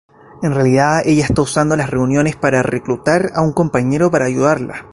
[0.41, 4.87] En realidad, ella está usando las reuniones para reclutar un compañero para ayudarla.